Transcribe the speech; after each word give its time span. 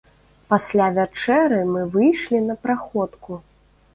Пасля 0.53 0.85
вячэры 0.95 1.59
мы 1.75 1.83
выйшлі 1.97 2.39
на 2.47 2.57
праходку. 2.63 3.31